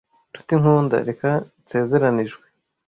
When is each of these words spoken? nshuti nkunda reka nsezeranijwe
nshuti 0.31 0.53
nkunda 0.61 0.97
reka 1.09 1.29
nsezeranijwe 1.61 2.45